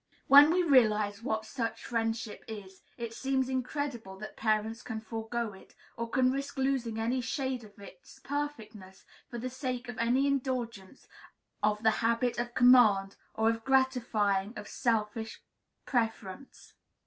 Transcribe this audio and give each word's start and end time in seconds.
When 0.25 0.49
we 0.49 0.63
realize 0.63 1.21
what 1.21 1.45
such 1.45 1.85
friendship 1.85 2.43
is, 2.47 2.81
it 2.97 3.13
seems 3.13 3.47
incredible 3.47 4.17
that 4.17 4.35
parents 4.35 4.81
can 4.81 4.99
forego 4.99 5.53
it, 5.53 5.75
or 5.95 6.09
can 6.09 6.31
risk 6.31 6.57
losing 6.57 6.97
any 6.97 7.21
shade 7.21 7.63
of 7.63 7.77
its 7.77 8.17
perfectness, 8.17 9.05
for 9.29 9.37
the 9.37 9.51
sake 9.51 9.87
of 9.89 9.99
any 9.99 10.25
indulgence 10.25 11.07
of 11.61 11.83
the 11.83 11.91
habit 12.01 12.39
of 12.39 12.55
command 12.55 13.15
or 13.35 13.51
of 13.51 13.63
gratifying 13.63 14.53
of 14.57 14.67
selfish 14.67 15.39
preference. 15.85 16.73